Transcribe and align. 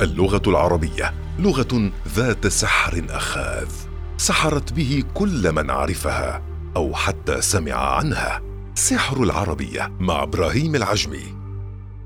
اللغة 0.00 0.42
العربية 0.46 1.14
لغة 1.38 1.90
ذات 2.08 2.46
سحر 2.46 3.06
أخاذ 3.10 3.68
سحرت 4.16 4.72
به 4.72 5.04
كل 5.14 5.52
من 5.52 5.70
عرفها 5.70 6.42
أو 6.76 6.94
حتى 6.94 7.40
سمع 7.40 7.72
عنها. 7.72 8.42
سحر 8.74 9.22
العربية 9.22 9.92
مع 10.00 10.22
إبراهيم 10.22 10.74
العجمي. 10.74 11.22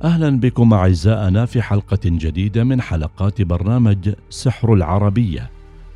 أهلا 0.05 0.41
بكم 0.41 0.73
أعزائنا 0.73 1.47
في 1.47 1.63
حلقة 1.63 1.99
جديدة 2.05 2.65
من 2.65 2.81
حلقات 2.81 3.43
برنامج 3.43 4.15
سحر 4.31 4.75
العربية. 4.75 5.51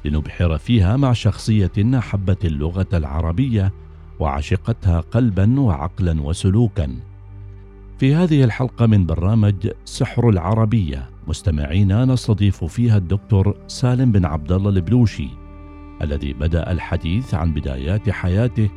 لنبحر 0.04 0.58
فيها 0.58 0.96
مع 0.96 1.12
شخصية 1.12 1.72
احبت 1.98 2.44
اللغة 2.44 2.88
العربية 2.92 3.72
وعشقتها 4.20 5.00
قلبا 5.00 5.60
وعقلا 5.60 6.22
وسلوكا. 6.22 6.96
في 7.98 8.14
هذه 8.14 8.44
الحلقة 8.44 8.86
من 8.86 9.06
برنامج 9.06 9.70
سحر 9.84 10.28
العربية 10.28 11.13
مستمعينا 11.28 12.04
نستضيف 12.04 12.64
فيها 12.64 12.96
الدكتور 12.96 13.56
سالم 13.66 14.12
بن 14.12 14.24
عبد 14.24 14.52
الله 14.52 14.70
البلوشي 14.70 15.28
الذي 16.02 16.32
بدأ 16.32 16.72
الحديث 16.72 17.34
عن 17.34 17.54
بدايات 17.54 18.10
حياته 18.10 18.70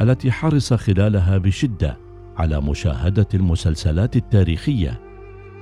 التي 0.00 0.32
حرص 0.32 0.72
خلالها 0.72 1.38
بشدة 1.38 1.96
على 2.36 2.60
مشاهدة 2.60 3.26
المسلسلات 3.34 4.16
التاريخية 4.16 5.00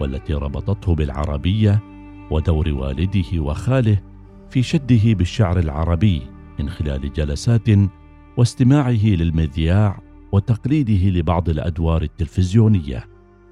والتي 0.01 0.35
ربطته 0.35 0.95
بالعربية 0.95 1.81
ودور 2.31 2.69
والده 2.69 3.41
وخاله 3.41 3.99
في 4.51 4.63
شده 4.63 5.15
بالشعر 5.15 5.59
العربي 5.59 6.23
من 6.59 6.69
خلال 6.69 7.13
جلسات 7.13 7.69
واستماعه 8.37 9.07
للمذياع 9.07 10.01
وتقليده 10.33 11.19
لبعض 11.19 11.49
الأدوار 11.49 12.03
التلفزيونية. 12.03 13.05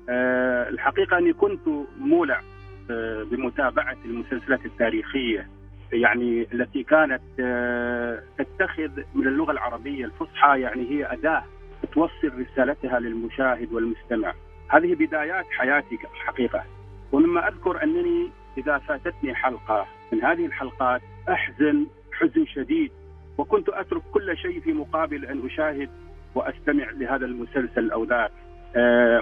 أه 0.08 0.68
الحقيقة 0.68 1.18
أني 1.18 1.32
كنت 1.32 1.60
مولع 2.00 2.40
بمتابعة 3.30 3.96
المسلسلات 4.04 4.66
التاريخية 4.66 5.48
يعني 5.92 6.46
التي 6.52 6.82
كانت 6.82 7.22
أه 7.40 8.22
تتخذ 8.38 8.90
من 9.14 9.26
اللغة 9.26 9.52
العربية 9.52 10.04
الفصحى 10.04 10.60
يعني 10.60 10.90
هي 10.90 11.12
أداة 11.12 11.44
توصل 11.92 12.32
رسالتها 12.38 12.98
للمشاهد 13.00 13.72
والمستمع. 13.72 14.34
هذه 14.68 14.94
بدايات 14.94 15.44
حياتي 15.50 15.98
الحقيقة 16.14 16.64
ومما 17.12 17.48
أذكر 17.48 17.82
أنني 17.82 18.30
إذا 18.58 18.78
فاتتني 18.78 19.34
حلقة 19.34 19.86
من 20.12 20.24
هذه 20.24 20.46
الحلقات 20.46 21.02
أحزن 21.28 21.86
حزن 22.12 22.46
شديد 22.46 22.90
وكنت 23.38 23.68
أترك 23.68 24.02
كل 24.12 24.36
شيء 24.36 24.60
في 24.60 24.72
مقابل 24.72 25.24
أن 25.24 25.46
أشاهد 25.46 25.90
وأستمع 26.34 26.90
لهذا 26.90 27.26
المسلسل 27.26 27.90
أو 27.90 28.04
ذاك 28.04 28.30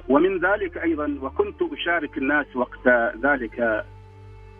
ومن 0.08 0.38
ذلك 0.38 0.78
أيضا 0.78 1.18
وكنت 1.22 1.62
أشارك 1.62 2.18
الناس 2.18 2.56
وقت 2.56 2.88
ذلك 3.22 3.84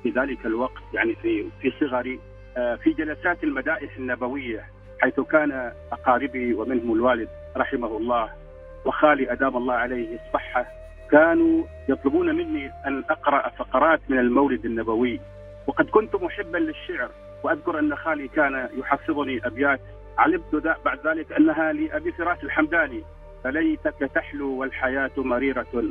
في 0.03 0.11
ذلك 0.11 0.47
الوقت 0.47 0.83
يعني 0.95 1.15
في 1.15 1.47
في 1.61 1.73
صغري 1.81 2.21
أه 2.57 2.75
في 2.77 2.91
جلسات 2.91 3.45
المدائح 3.45 3.97
النبوية 3.97 4.65
حيث 5.01 5.21
كان 5.21 5.73
أقاربي 5.93 6.55
ومنهم 6.55 6.93
الوالد 6.93 7.29
رحمه 7.57 7.97
الله 7.97 8.29
وخالي 8.85 9.33
أدام 9.33 9.57
الله 9.57 9.75
عليه 9.75 10.19
الصحة 10.27 10.67
كانوا 11.11 11.65
يطلبون 11.89 12.35
مني 12.35 12.71
أن 12.87 13.05
أقرأ 13.11 13.49
فقرات 13.49 14.01
من 14.09 14.19
المولد 14.19 14.65
النبوي. 14.65 15.21
وقد 15.67 15.91
كنت 15.91 16.17
محبا 16.17 16.59
للشعر 16.59 17.11
وأذكر 17.43 17.79
أن 17.79 17.97
خالي 17.97 18.29
كان 18.29 18.69
يحفظني 18.79 19.47
أبيات. 19.47 19.81
علمت 20.19 20.79
بعد 20.85 21.07
ذلك 21.07 21.33
أنها 21.33 21.73
لأبي 21.73 22.13
فراس 22.13 22.45
الحمداني. 22.45 23.05
فليتك 23.45 24.11
تحلو 24.15 24.57
والحياة 24.57 25.11
مريرة 25.17 25.85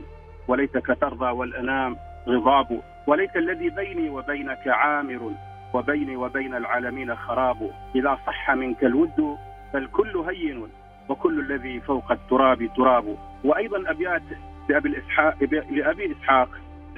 وليتك 0.48 0.98
ترضى 1.02 1.26
والأنام 1.26 1.98
غضاب 2.28 2.82
وليت 3.08 3.36
الذي 3.36 3.70
بيني 3.70 4.10
وبينك 4.10 4.68
عامر 4.68 5.32
وبيني 5.74 6.16
وبين 6.16 6.56
العالمين 6.56 7.16
خراب. 7.16 7.72
إذا 7.96 8.18
صح 8.28 8.52
منك 8.52 8.84
الود 8.84 9.38
فالكل 9.74 10.18
هين 10.18 10.68
وكل 11.10 11.40
الذي 11.40 11.80
فوق 11.80 12.12
التراب 12.12 12.70
تراب. 12.78 13.18
وأيضا 13.44 13.92
أبيات 13.92 14.22
لأبي 14.70 14.90
الاسحاق 14.90 15.44
لأبي 15.72 16.12
إسحاق 16.12 16.50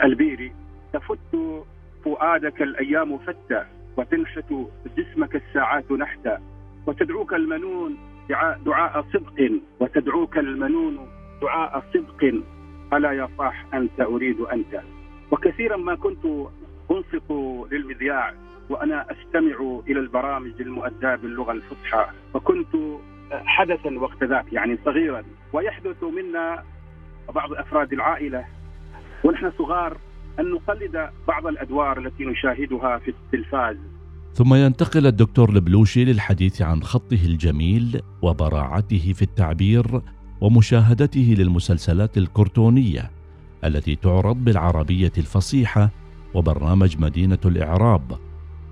البيري 0.04 0.52
تفت 0.94 1.64
فؤادك 2.06 2.62
الأيام 2.62 3.18
فتى 3.18 3.66
وتنحت 3.98 4.54
جسمك 4.98 5.36
الساعات 5.36 5.92
نحتا 5.92 6.42
وتدعوك 6.88 7.34
المنون 7.34 7.98
دعاء 8.66 9.06
صدق 9.14 9.52
وتدعوك 9.80 10.38
المنون 10.38 11.08
دعاء 11.42 11.84
صدق. 11.94 12.42
ألا 12.94 13.12
يا 13.12 13.30
صاح 13.38 13.66
أنت 13.74 14.02
أريد 14.02 14.40
أنت. 14.42 14.82
وكثيرا 15.32 15.78
ما 15.78 15.96
كنت 15.96 16.26
أنصت 16.92 17.32
للمذياع 17.72 18.34
وأنا 18.70 19.06
أستمع 19.12 19.80
إلى 19.88 20.00
البرامج 20.00 20.62
المؤداة 20.62 21.16
باللغة 21.16 21.52
الفصحى. 21.52 22.06
وكنت 22.34 22.76
حدثا 23.32 24.00
وقت 24.00 24.24
ذاك 24.24 24.54
يعني 24.54 24.78
صغيرا. 24.86 25.24
ويحدث 25.54 26.04
منا 26.04 26.64
بعض 27.36 27.54
أفراد 27.54 27.94
العائلة 27.94 28.46
ونحن 29.24 29.52
صغار 29.52 29.98
أن 30.40 30.52
نقلد 30.52 31.10
بعض 31.28 31.48
الأدوار 31.48 31.98
التي 31.98 32.26
نشاهدها 32.26 32.98
في 32.98 33.12
التلفاز. 33.12 33.78
ثم 34.36 34.54
ينتقل 34.54 35.08
الدكتور 35.08 35.50
البلوشي 35.50 36.06
للحديث 36.06 36.62
عن 36.62 36.84
خطه 36.84 37.26
الجميل 37.26 38.02
وبراعته 38.22 39.14
في 39.14 39.22
التعبير 39.22 40.02
ومشاهدته 40.42 41.36
للمسلسلات 41.38 42.18
الكرتونية 42.18 43.12
التي 43.66 43.96
تعرض 43.96 44.36
بالعربية 44.36 45.12
الفصيحة 45.18 45.90
وبرنامج 46.34 46.98
مدينة 47.00 47.38
الإعراب 47.46 48.02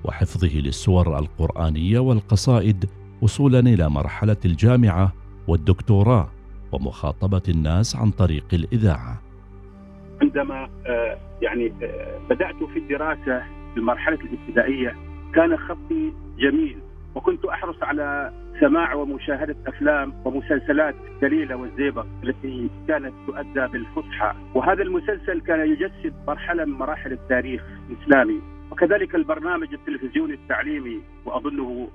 وحفظه 0.04 0.60
للسور 0.60 1.20
القرآنية 1.20 2.00
والقصائد 2.00 2.90
وصولا 3.22 3.60
إلى 3.60 3.90
مرحلة 3.90 4.38
الجامعة 4.46 5.14
والدكتوراه 5.48 6.30
ومخاطبة 6.72 7.44
الناس 7.50 7.96
عن 7.96 8.12
طريق 8.12 8.46
الإذاعة. 8.54 9.22
عندما 10.22 10.70
يعني 11.42 11.74
بدأت 12.30 12.64
في 12.74 12.80
الدراسة 12.80 13.44
في 13.74 13.78
المرحله 13.78 14.20
الابتدائية 14.22 15.13
كان 15.36 15.58
خطي 15.58 16.14
جميل. 16.38 16.78
وكنت 17.16 17.46
أحرص 17.46 17.84
على 17.84 18.34
سماع 18.60 18.94
ومشاهدة 18.94 19.56
أفلام 19.68 20.14
ومسلسلات 20.26 20.96
دليله 21.22 21.56
والزيبق 21.56 22.06
التي 22.24 22.70
كانت 22.88 23.14
تؤدى 23.28 23.68
بالفصحى. 23.68 24.34
وهذا 24.56 24.84
المسلسل 24.84 25.42
كان 25.42 25.60
يجسد 25.60 26.14
مرحلة 26.28 26.66
من 26.66 26.74
مراحل 26.74 27.12
التاريخ 27.12 27.64
الإسلامي. 27.90 28.42
وكذلك 28.72 29.16
البرنامج 29.16 29.74
التلفزيوني 29.74 30.34
التعليمي 30.34 31.02
وأظنه 31.26 31.88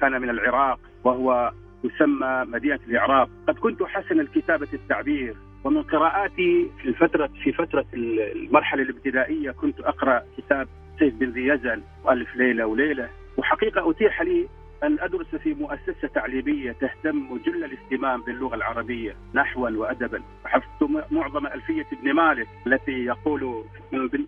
كان 0.00 0.20
من 0.22 0.30
العراق 0.30 0.78
وهو 1.04 1.52
يسمى 1.84 2.44
مدينة 2.48 2.80
الإعراب، 2.88 3.28
قد 3.48 3.54
كنت 3.54 3.82
حسن 3.82 4.20
الكتابة 4.20 4.68
التعبير. 4.72 5.34
ومن 5.64 5.82
قراءاتي 5.82 6.70
في 6.82 6.88
الفترة 6.88 7.30
في 7.42 7.52
فترة 7.52 7.84
المرحلة 7.94 8.82
الابتدائية 8.82 9.50
كنت 9.50 9.80
أقرأ 9.80 10.22
كتاب 10.36 10.68
سيف 11.02 11.14
بن 11.14 11.30
ذي 11.30 11.46
يزن 11.46 11.82
وألف 12.04 12.36
ليلة 12.36 12.66
وليلة. 12.66 13.08
وحقيقة 13.36 13.90
أتيح 13.90 14.22
لي 14.22 14.48
أن 14.84 14.96
أدرس 15.00 15.26
في 15.26 15.54
مؤسسة 15.54 16.08
تعليمية 16.14 16.72
تهتم 16.72 17.38
جل 17.46 17.64
الاهتمام 17.64 18.22
باللغة 18.22 18.54
العربية 18.54 19.16
نحوا 19.34 19.70
وادبا. 19.70 20.22
وحفظت 20.44 20.90
معظم 21.10 21.46
ألفية 21.46 21.86
ابن 21.92 22.12
مالك 22.12 22.48
التي 22.66 23.04
يقول 23.04 23.64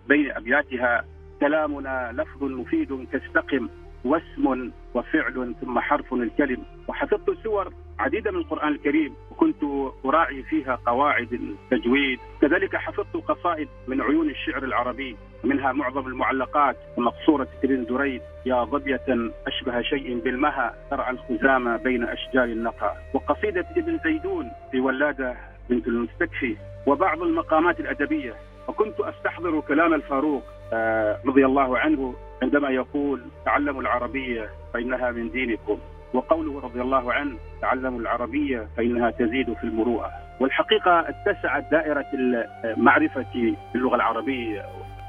بين 0.09 0.31
أبياتها 0.31 1.05
كلامنا 1.41 2.13
لفظ 2.13 2.45
مفيد 2.45 3.07
كاستقم 3.13 3.69
واسم 4.05 4.71
وفعل 4.95 5.55
ثم 5.61 5.79
حرف 5.79 6.15
الكلم. 6.15 6.63
وحفظت 6.89 7.31
سور 7.45 7.73
عديدة 7.99 8.31
من 8.31 8.39
القرآن 8.39 8.69
الكريم 8.73 9.15
وكنت 9.31 9.65
أراعي 10.05 10.43
فيها 10.43 10.79
قواعد 10.87 11.33
التجويد. 11.33 12.19
كذلك 12.41 12.77
حفظت 12.77 13.17
قصائد 13.17 13.69
من 13.89 14.01
عيون 14.01 14.31
الشعر 14.31 14.65
العربي 14.65 15.17
منها 15.45 15.73
معظم 15.73 16.07
المعلقات 16.07 16.77
ومقصوره 16.97 17.49
ابن 17.65 17.85
دريد 17.85 18.23
يا 18.47 18.65
ظبية 18.65 19.31
أشبه 19.47 19.83
شيء 19.83 20.19
بالمها 20.19 20.75
ترعى 20.91 21.11
الخزامة 21.11 21.77
بين 21.77 22.05
أشجار 22.05 22.45
النقى 22.45 22.97
وقصيدة 23.15 23.67
ابن 23.77 23.99
زيدون 24.05 24.51
في 24.71 24.81
ولادة 24.81 25.37
بنت 25.71 25.89
المستكفي 25.89 26.57
وبعض 26.87 27.23
المقامات 27.23 27.81
الأدبية. 27.81 28.35
وكنت 28.69 29.01
أستحضر 29.01 29.61
كلام 29.61 29.95
الفاروق 29.95 30.43
رضي 31.27 31.47
الله 31.47 31.79
عنه 31.79 32.15
عندما 32.43 32.69
يقول 32.71 33.23
تعلموا 33.45 33.83
العربية 33.83 34.51
فإنها 34.75 35.11
من 35.11 35.31
دينكم. 35.31 35.79
وقوله 36.15 36.61
رضي 36.61 36.81
الله 36.81 37.13
عنه 37.13 37.37
تعلموا 37.63 38.01
العربية 38.01 38.69
فإنها 38.77 39.11
تزيد 39.11 39.53
في 39.53 39.65
المروءة. 39.65 40.11
والحقيقة 40.41 41.01
اتسعت 41.09 41.71
دائرة 41.71 42.07
معرفتي 42.77 43.57
باللغة 43.73 43.95
العربية. 43.97 44.63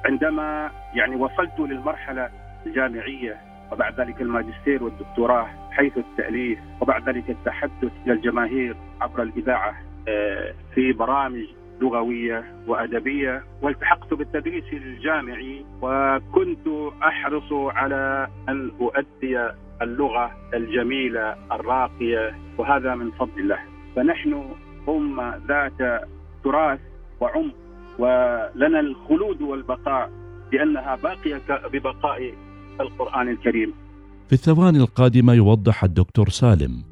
عندما 0.05 0.71
يعني 0.95 1.15
وصلت 1.15 1.59
للمرحلة 1.59 2.29
الجامعية 2.65 3.37
وبعد 3.71 3.99
ذلك 3.99 4.21
الماجستير 4.21 4.83
والدكتوراه 4.83 5.47
حيث 5.71 5.97
التأليف 5.97 6.59
وبعد 6.81 7.09
ذلك 7.09 7.29
التحدث 7.29 7.91
إلى 8.05 8.13
الجماهير 8.13 8.75
عبر 9.01 9.23
الإذاعة 9.23 9.75
في 10.75 10.93
برامج 10.93 11.43
لغوية 11.81 12.43
وأدبية 12.67 13.43
والتحقت 13.61 14.13
بالتدريس 14.13 14.63
الجامعي 14.73 15.65
وكنت 15.81 16.67
أحرص 17.03 17.53
على 17.53 18.27
أن 18.49 18.71
أؤدي 18.81 19.49
اللغة 19.81 20.31
الجميلة 20.53 21.35
الراقية 21.51 22.35
وهذا 22.57 22.95
من 22.95 23.11
فضل 23.11 23.39
الله 23.39 23.59
فنحن 23.95 24.43
امه 24.89 25.41
ذات 25.47 26.07
تراث 26.43 26.79
وعمق 27.19 27.55
ولنا 27.99 28.79
الخلود 28.79 29.41
والبقاء 29.41 30.11
لانها 30.53 30.95
باقية 30.95 31.67
ببقاء 31.73 32.33
القرآن 32.81 33.29
الكريم. 33.29 33.73
في 34.27 34.33
الثواني 34.33 34.77
القادمة 34.77 35.33
يوضح 35.33 35.83
الدكتور 35.83 36.29
سالم 36.29 36.83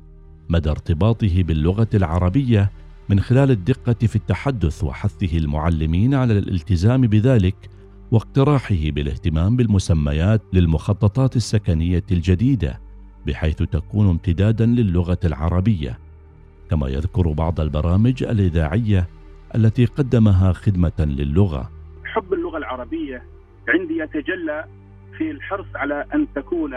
مدى 0.50 0.70
ارتباطه 0.70 1.44
باللغة 1.44 1.88
العربية 1.94 2.70
من 3.10 3.20
خلال 3.20 3.52
الدقة 3.52 4.08
في 4.08 4.16
التحدث 4.16 4.84
وحثه 4.84 5.38
المعلمين 5.38 6.14
على 6.14 6.38
الالتزام 6.38 7.02
بذلك 7.02 7.56
واقتراحه 8.12 8.90
بالاهتمام 8.90 9.56
بالمسميات 9.56 10.42
للمخططات 10.54 11.36
السكنية 11.36 12.04
الجديدة 12.12 12.80
بحيث 13.28 13.58
تكون 13.58 14.10
امتدادا 14.10 14.66
للغة 14.66 15.20
العربية. 15.26 16.00
كما 16.70 16.88
يذكر 16.88 17.32
بعض 17.32 17.60
البرامج 17.60 18.24
الإذاعية 18.24 19.08
التي 19.56 19.86
قدمها 19.86 20.54
خدمة 20.54 20.92
للغة. 21.00 21.72
حب 22.06 22.34
اللغة 22.34 22.58
العربية 22.58 23.24
عندي 23.68 23.98
يتجلى 23.98 24.66
في 25.18 25.32
الحرص 25.32 25.66
على 25.76 26.06
أن 26.14 26.28
تكون 26.36 26.74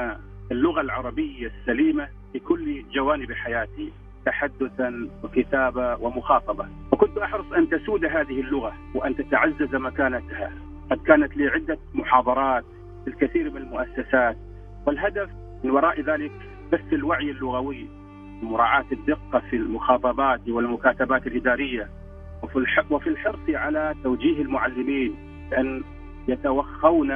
اللغة 0.52 0.80
العربية 0.80 1.52
السليمة 1.60 2.08
في 2.32 2.38
كل 2.38 2.84
جوانب 2.94 3.32
حياتي 3.32 3.92
تحدثا 4.26 5.08
وكتابة 5.24 5.96
ومخاطبة. 5.96 6.66
وكنت 6.92 7.18
أحرص 7.18 7.52
أن 7.52 7.68
تسود 7.68 8.04
هذه 8.04 8.40
اللغة 8.40 8.72
وأن 8.94 9.16
تتعزز 9.16 9.74
مكانتها. 9.74 10.50
قد 10.90 10.98
كانت 11.02 11.36
لي 11.36 11.48
عدة 11.48 11.78
محاضرات 11.94 12.64
في 13.04 13.10
الكثير 13.10 13.50
من 13.50 13.56
المؤسسات 13.56 14.36
والهدف 14.86 15.30
من 15.64 15.70
وراء 15.70 16.00
ذلك 16.00 16.32
بث 16.72 16.92
الوعي 16.92 17.30
اللغوي 17.30 17.86
مراعاة 18.42 18.84
الدقة 18.92 19.38
في 19.50 19.56
المخاطبات 19.56 20.48
والمكاتبات 20.48 21.26
الإدارية 21.26 21.88
وفي 22.90 23.08
الحرص 23.08 23.38
على 23.48 23.94
توجيه 24.04 24.42
المعلمين 24.42 25.14
بأن 25.50 25.82
يتوخون 26.28 27.08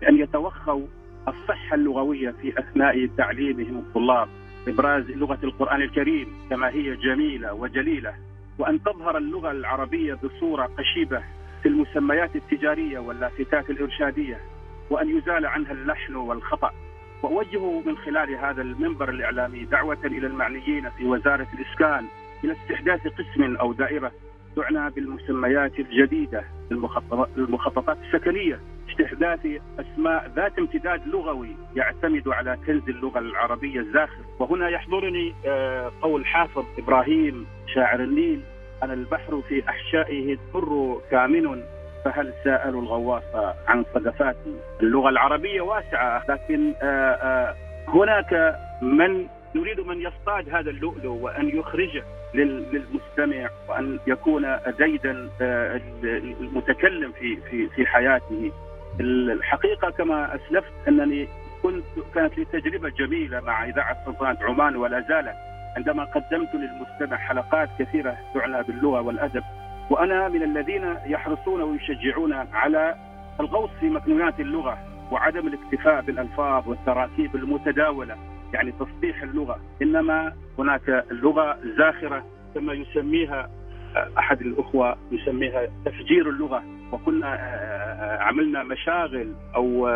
بأن 0.00 0.18
يتوخوا 0.18 0.86
الصحة 1.28 1.74
اللغوية 1.74 2.30
في 2.30 2.58
أثناء 2.58 3.06
تعليمهم 3.06 3.78
الطلاب 3.78 4.28
إبراز 4.68 5.10
لغة 5.10 5.38
القرآن 5.44 5.82
الكريم 5.82 6.28
كما 6.50 6.68
هي 6.68 6.96
جميلة 6.96 7.54
وجليلة 7.54 8.14
وأن 8.58 8.82
تظهر 8.82 9.16
اللغة 9.18 9.50
العربية 9.50 10.14
بصورة 10.14 10.70
قشيبة 10.78 11.22
في 11.66 11.72
المسميات 11.72 12.36
التجارية 12.36 12.98
واللافتات 12.98 13.70
الإرشادية 13.70 14.40
وأن 14.90 15.18
يزال 15.18 15.46
عنها 15.46 15.72
اللحن 15.72 16.16
والخطأ. 16.16 16.70
وأوجه 17.22 17.80
من 17.80 17.96
خلال 17.96 18.34
هذا 18.34 18.62
المنبر 18.62 19.08
الإعلامي 19.08 19.64
دعوة 19.64 19.98
إلى 20.04 20.26
المعنيين 20.26 20.90
في 20.90 21.04
وزارة 21.04 21.46
الإسكان 21.54 22.06
إلى 22.44 22.52
استحداث 22.52 23.00
قسم 23.06 23.56
أو 23.56 23.72
دائرة 23.72 24.12
تعنى 24.56 24.90
بالمسميات 24.90 25.78
الجديدة 25.78 26.44
المخططات 27.36 27.98
السكنية. 28.04 28.60
استحداث 28.90 29.46
أسماء 29.78 30.32
ذات 30.36 30.58
امتداد 30.58 31.06
لغوي 31.06 31.56
يعتمد 31.76 32.28
على 32.28 32.58
كنز 32.66 32.88
اللغة 32.88 33.18
العربية 33.18 33.80
الزاخر. 33.80 34.20
وهنا 34.38 34.68
يحضرني 34.68 35.34
آه، 35.46 35.92
قول 36.02 36.26
حافظ 36.26 36.64
إبراهيم 36.78 37.46
شاعر 37.74 38.00
النيل. 38.00 38.40
أنا 38.82 38.92
البحر 38.92 39.42
في 39.48 39.68
أحشائه 39.68 40.32
البر 40.54 41.00
كامن 41.10 41.62
فهل 42.04 42.32
سألوا 42.44 42.82
الغواص 42.82 43.22
عن 43.68 43.84
صدفاتي 43.94 44.56
اللغة 44.82 45.08
العربية 45.08 45.60
واسعة 45.60 46.22
لكن 46.28 46.74
آه، 46.82 47.12
آه، 47.12 47.54
هناك 47.88 48.58
من 48.82 49.26
نريد 49.54 49.80
من 49.80 50.00
يصطاد 50.00 50.54
هذا 50.54 50.70
اللؤلؤ 50.70 51.10
وأن 51.10 51.48
يخرجه 51.48 52.04
للمستمع 52.34 53.50
وأن 53.68 53.98
يكون 54.06 54.58
زيدا 54.78 55.28
آه، 55.40 55.80
المتكلم 56.40 57.12
في 57.12 57.36
في 57.50 57.68
في 57.68 57.86
حياته. 57.86 58.52
الحقيقة 59.00 59.90
كما 59.90 60.34
أسلفت 60.34 60.72
أنني 60.88 61.28
كنت 61.62 61.84
كانت 62.14 62.38
لي 62.38 62.44
تجربة 62.44 62.88
جميلة 62.88 63.40
مع 63.40 63.64
إذاعة 63.64 64.04
سلطنة 64.04 64.38
عمان 64.40 64.76
ولا 64.76 65.00
زالت. 65.00 65.36
عندما 65.76 66.04
قدمت 66.04 66.54
للمستمع 66.54 67.16
حلقات 67.16 67.68
كثيرة 67.78 68.16
تعنى 68.34 68.62
باللغة 68.62 69.00
والأدب 69.00 69.42
وأنا 69.90 70.28
من 70.28 70.42
الذين 70.42 70.94
يحرصون 71.06 71.62
ويشجعون 71.62 72.32
على 72.32 72.94
الغوص 73.40 73.70
في 73.80 73.90
مكنونات 73.90 74.40
اللغة 74.40 74.78
وعدم 75.12 75.46
الاكتفاء 75.46 76.02
بالألفاظ 76.02 76.68
والتراكيب 76.68 77.36
المتداولة 77.36 78.16
يعني 78.54 78.72
تصحيح 78.72 79.22
اللغة. 79.22 79.60
إنما 79.82 80.32
هناك 80.58 80.88
اللغة 81.10 81.58
زاخرة 81.78 82.24
كما 82.54 82.72
يسميها 82.72 83.50
أحد 84.18 84.40
الأخوة 84.40 84.96
يسميها 85.12 85.66
تفجير 85.84 86.28
اللغة. 86.28 86.62
وكنا 86.92 87.28
عملنا 88.20 88.62
مشاغل 88.62 89.34
أو 89.54 89.88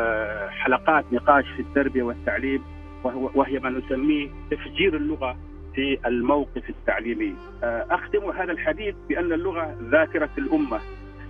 حلقات 0.51 1.05
نقاش 1.13 1.45
في 1.57 1.63
التربية 1.63 2.03
والتعليم 2.03 2.63
وهي 3.05 3.59
ما 3.59 3.71
نسميه 3.71 4.29
تفجير 4.51 4.97
اللغة. 4.97 5.37
في 5.75 5.99
الموقف 6.07 6.71
التعليمي. 6.71 7.35
آه، 7.63 7.87
أختم 7.91 8.31
هذا 8.41 8.53
الحديث 8.53 8.95
بأن 9.09 9.33
اللغة 9.33 9.75
ذاكرة 9.91 10.31
الأمة 10.39 10.79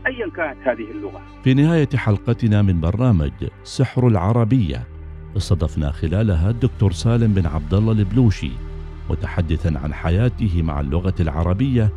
أيا 0.06 0.30
كانت 0.36 0.56
هذه 0.68 0.90
اللغة. 0.90 1.20
في 1.44 1.54
نهاية 1.54 1.88
حلقتنا 1.96 2.62
من 2.62 2.80
برنامج 2.80 3.32
سحر 3.64 4.08
العربية 4.08 4.82
استضفنا 5.36 5.90
خلالها 5.90 6.50
الدكتور 6.50 6.92
سالم 6.92 7.34
بن 7.34 7.46
عبد 7.46 7.74
الله 7.74 7.92
البلوشي 7.92 8.50
متحدثا 9.10 9.78
عن 9.84 9.94
حياته 9.94 10.62
مع 10.62 10.80
اللغة 10.80 11.14
العربية 11.20 11.90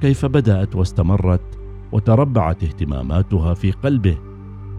كيف 0.00 0.26
بدأت 0.26 0.76
واستمرت 0.76 1.58
وتربعت 1.92 2.64
اهتماماتها 2.64 3.54
في 3.54 3.70
قلبه. 3.70 4.18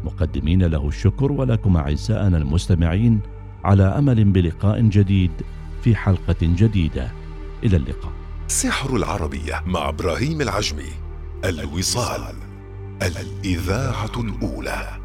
مقدمين 0.06 0.64
له 0.64 0.88
الشكر 0.88 1.32
ولكم 1.32 1.78
أعزائنا 1.78 2.38
المستمعين 2.38 3.20
على 3.64 3.84
أمل 3.84 4.24
بلقاء 4.24 4.82
جديد. 4.82 5.32
في 5.86 5.96
حلقة 5.96 6.36
جديدة. 6.42 7.12
إلى 7.64 7.78
اللقاء. 7.78 8.12
سحر 8.48 8.96
العربية 8.96 9.64
مع 9.66 9.90
إبراهيم 9.90 10.42
العجمي. 10.42 10.92
الوصال. 11.46 12.36
الإذاعة 13.02 14.12
الأولى. 14.18 15.05